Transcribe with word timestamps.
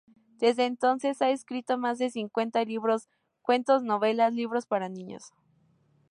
Desde 0.39 0.65
entonces 0.65 1.21
ha 1.21 1.29
escrito 1.29 1.77
más 1.77 1.99
de 1.99 2.09
cincuenta 2.09 2.63
libros, 2.63 3.07
cuentos, 3.43 3.83
novelas, 3.83 4.33
libros 4.33 4.65
para 4.65 4.89
niños. 4.89 5.31